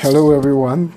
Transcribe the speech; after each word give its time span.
Hello, 0.00 0.30
everyone. 0.32 0.92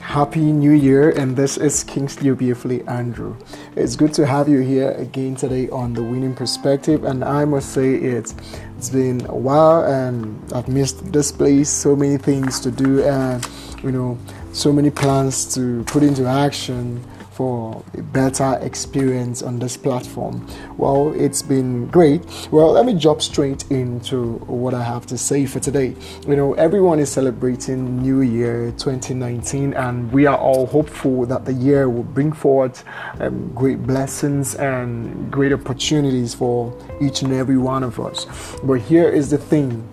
Happy 0.00 0.40
New 0.40 0.70
Year, 0.72 1.10
and 1.10 1.36
this 1.36 1.58
is 1.58 1.84
Kingsley 1.84 2.30
Beautifully 2.30 2.82
Andrew. 2.86 3.36
It's 3.76 3.96
good 3.96 4.14
to 4.14 4.24
have 4.24 4.48
you 4.48 4.60
here 4.60 4.92
again 4.92 5.36
today 5.36 5.68
on 5.68 5.92
the 5.92 6.02
Winning 6.02 6.34
Perspective, 6.34 7.04
and 7.04 7.22
I 7.22 7.44
must 7.44 7.74
say 7.74 7.96
it's 7.96 8.34
it's 8.78 8.88
been 8.88 9.26
a 9.26 9.36
while, 9.36 9.84
and 9.84 10.42
I've 10.54 10.68
missed 10.68 11.12
this 11.12 11.30
place. 11.30 11.68
So 11.68 11.94
many 11.94 12.16
things 12.16 12.60
to 12.60 12.70
do, 12.70 13.04
and 13.04 13.46
you 13.82 13.92
know, 13.92 14.16
so 14.54 14.72
many 14.72 14.88
plans 14.88 15.54
to 15.54 15.84
put 15.84 16.02
into 16.02 16.24
action 16.24 17.04
for 17.40 17.82
a 17.94 18.02
better 18.02 18.58
experience 18.60 19.42
on 19.42 19.58
this 19.58 19.74
platform. 19.74 20.46
Well, 20.76 21.14
it's 21.16 21.40
been 21.40 21.86
great. 21.86 22.20
Well, 22.52 22.72
let 22.72 22.84
me 22.84 22.92
jump 22.92 23.22
straight 23.22 23.64
into 23.70 24.34
what 24.40 24.74
I 24.74 24.82
have 24.82 25.06
to 25.06 25.16
say 25.16 25.46
for 25.46 25.58
today. 25.58 25.96
You 26.28 26.36
know, 26.36 26.52
everyone 26.52 26.98
is 26.98 27.10
celebrating 27.10 28.02
New 28.02 28.20
Year 28.20 28.72
2019, 28.72 29.72
and 29.72 30.12
we 30.12 30.26
are 30.26 30.36
all 30.36 30.66
hopeful 30.66 31.24
that 31.24 31.46
the 31.46 31.54
year 31.54 31.88
will 31.88 32.02
bring 32.02 32.30
forward 32.30 32.78
um, 33.20 33.50
great 33.54 33.86
blessings 33.86 34.54
and 34.56 35.32
great 35.32 35.54
opportunities 35.54 36.34
for 36.34 36.76
each 37.00 37.22
and 37.22 37.32
every 37.32 37.56
one 37.56 37.82
of 37.82 37.98
us. 37.98 38.26
But 38.62 38.82
here 38.82 39.08
is 39.08 39.30
the 39.30 39.38
thing 39.38 39.88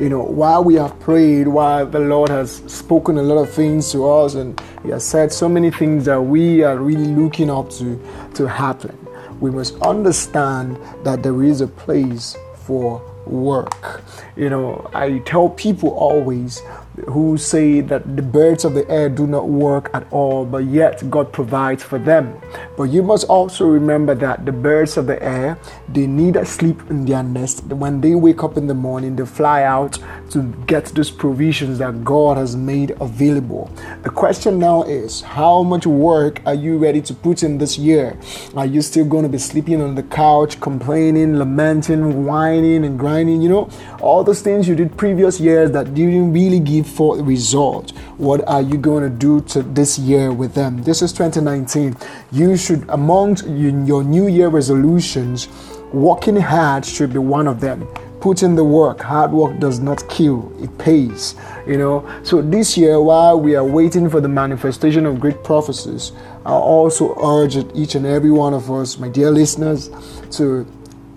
you 0.00 0.08
know, 0.08 0.22
while 0.22 0.62
we 0.62 0.74
have 0.74 0.98
prayed, 1.00 1.48
while 1.48 1.84
the 1.84 1.98
Lord 1.98 2.30
has 2.30 2.62
spoken 2.66 3.18
a 3.18 3.22
lot 3.22 3.38
of 3.38 3.50
things 3.52 3.90
to 3.92 4.08
us 4.08 4.34
and 4.34 4.60
He 4.84 4.90
has 4.90 5.04
said 5.04 5.32
so 5.32 5.48
many 5.48 5.70
things 5.70 6.04
that 6.04 6.20
we 6.20 6.62
are 6.62 6.76
really 6.76 7.06
looking 7.06 7.50
up 7.50 7.70
to 7.72 8.00
to 8.34 8.46
happen, 8.46 8.96
we 9.40 9.50
must 9.50 9.74
understand 9.82 10.78
that 11.04 11.22
there 11.22 11.42
is 11.42 11.60
a 11.60 11.66
place 11.66 12.36
for 12.54 13.02
work. 13.26 14.02
You 14.36 14.50
know, 14.50 14.90
I 14.94 15.18
tell 15.18 15.50
people 15.50 15.90
always 15.90 16.62
who 17.06 17.36
say 17.36 17.80
that 17.80 18.16
the 18.16 18.22
birds 18.22 18.64
of 18.64 18.74
the 18.74 18.88
air 18.90 19.08
do 19.08 19.26
not 19.26 19.48
work 19.48 19.90
at 19.94 20.10
all, 20.12 20.44
but 20.44 20.64
yet 20.64 21.08
God 21.10 21.32
provides 21.32 21.82
for 21.82 21.98
them. 21.98 22.40
But 22.76 22.84
you 22.84 23.02
must 23.02 23.26
also 23.28 23.66
remember 23.66 24.14
that 24.16 24.44
the 24.44 24.52
birds 24.52 24.96
of 24.96 25.06
the 25.06 25.22
air, 25.22 25.58
they 25.88 26.06
need 26.06 26.38
sleep 26.46 26.80
in 26.90 27.04
their 27.04 27.22
nest. 27.22 27.64
When 27.64 28.00
they 28.00 28.14
wake 28.14 28.42
up 28.42 28.56
in 28.56 28.66
the 28.66 28.74
morning, 28.74 29.16
they 29.16 29.26
fly 29.26 29.62
out 29.62 29.98
to 30.30 30.42
get 30.66 30.86
those 30.86 31.10
provisions 31.10 31.78
that 31.78 32.04
God 32.04 32.36
has 32.36 32.56
made 32.56 32.96
available. 33.00 33.70
The 34.02 34.10
question 34.10 34.58
now 34.58 34.82
is, 34.82 35.20
how 35.20 35.62
much 35.62 35.86
work 35.86 36.40
are 36.46 36.54
you 36.54 36.78
ready 36.78 37.00
to 37.02 37.14
put 37.14 37.42
in 37.42 37.58
this 37.58 37.78
year? 37.78 38.18
Are 38.56 38.66
you 38.66 38.82
still 38.82 39.04
going 39.04 39.22
to 39.22 39.28
be 39.28 39.38
sleeping 39.38 39.80
on 39.80 39.94
the 39.94 40.02
couch, 40.02 40.60
complaining, 40.60 41.38
lamenting, 41.38 42.24
whining, 42.24 42.84
and 42.84 42.98
grinding? 42.98 43.17
You 43.26 43.48
know, 43.48 43.70
all 44.00 44.22
those 44.22 44.42
things 44.42 44.68
you 44.68 44.76
did 44.76 44.96
previous 44.96 45.40
years 45.40 45.72
that 45.72 45.92
didn't 45.94 46.32
really 46.32 46.60
give 46.60 46.86
for 46.86 47.20
result. 47.20 47.90
What 48.16 48.46
are 48.46 48.62
you 48.62 48.76
going 48.76 49.02
to 49.02 49.10
do 49.10 49.40
to 49.52 49.62
this 49.62 49.98
year 49.98 50.32
with 50.32 50.54
them? 50.54 50.82
This 50.84 51.02
is 51.02 51.12
2019. 51.12 51.96
You 52.30 52.56
should, 52.56 52.88
amongst 52.90 53.44
your 53.48 54.04
New 54.04 54.28
Year 54.28 54.48
resolutions, 54.48 55.48
working 55.92 56.36
hard 56.36 56.84
should 56.84 57.12
be 57.12 57.18
one 57.18 57.48
of 57.48 57.60
them. 57.60 57.88
Put 58.20 58.42
in 58.42 58.54
the 58.54 58.64
work. 58.64 59.00
Hard 59.00 59.32
work 59.32 59.58
does 59.58 59.80
not 59.80 60.08
kill, 60.08 60.52
it 60.62 60.76
pays. 60.78 61.34
You 61.66 61.78
know. 61.78 62.20
So 62.24 62.42
this 62.42 62.76
year, 62.76 63.00
while 63.00 63.40
we 63.40 63.54
are 63.56 63.64
waiting 63.64 64.08
for 64.10 64.20
the 64.20 64.28
manifestation 64.28 65.06
of 65.06 65.20
great 65.20 65.42
prophecies, 65.44 66.12
I 66.44 66.52
also 66.52 67.14
urge 67.20 67.56
each 67.74 67.94
and 67.94 68.06
every 68.06 68.30
one 68.30 68.54
of 68.54 68.70
us, 68.70 68.98
my 68.98 69.08
dear 69.08 69.30
listeners, 69.30 69.90
to 70.32 70.66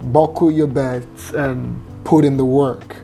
buckle 0.03 0.51
your 0.51 0.67
belts 0.67 1.31
and 1.31 1.81
put 2.03 2.25
in 2.25 2.37
the 2.37 2.45
work. 2.45 2.97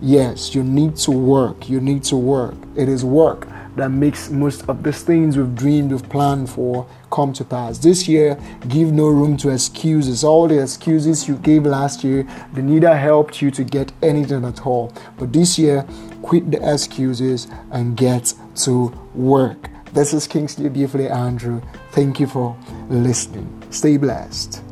Yes, 0.00 0.54
you 0.54 0.62
need 0.62 0.96
to 0.96 1.10
work. 1.10 1.68
You 1.68 1.80
need 1.80 2.04
to 2.04 2.16
work. 2.16 2.54
It 2.76 2.88
is 2.88 3.04
work 3.04 3.48
that 3.76 3.90
makes 3.90 4.30
most 4.30 4.68
of 4.68 4.82
these 4.82 5.02
things 5.02 5.36
we've 5.36 5.54
dreamed, 5.54 5.90
we've 5.90 6.08
planned 6.08 6.48
for 6.48 6.86
come 7.10 7.32
to 7.32 7.44
pass. 7.44 7.78
This 7.78 8.08
year, 8.08 8.38
give 8.68 8.92
no 8.92 9.08
room 9.08 9.36
to 9.38 9.50
excuses. 9.50 10.24
All 10.24 10.48
the 10.48 10.62
excuses 10.62 11.28
you 11.28 11.36
gave 11.36 11.64
last 11.64 12.04
year, 12.04 12.26
they 12.52 12.62
neither 12.62 12.96
helped 12.96 13.42
you 13.42 13.50
to 13.52 13.64
get 13.64 13.92
anything 14.02 14.44
at 14.44 14.66
all. 14.66 14.92
But 15.18 15.32
this 15.32 15.58
year, 15.58 15.86
quit 16.22 16.50
the 16.50 16.72
excuses 16.72 17.48
and 17.70 17.96
get 17.96 18.34
to 18.56 18.92
work. 19.14 19.70
This 19.92 20.12
is 20.12 20.26
Kingsley 20.26 20.68
Beautifully 20.68 21.08
Andrew. 21.08 21.62
Thank 21.92 22.18
you 22.18 22.26
for 22.26 22.56
listening. 22.88 23.62
Stay 23.70 23.96
blessed. 23.96 24.63